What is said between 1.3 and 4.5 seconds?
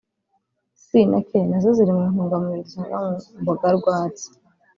na zo ziri mu ntungamubiri dusanga mu mboga rwatsi